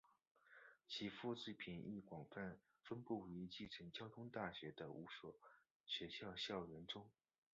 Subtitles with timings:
[0.87, 5.35] 其复制品亦广泛分布于继承交通大学的五所
[5.85, 7.07] 学校校园中。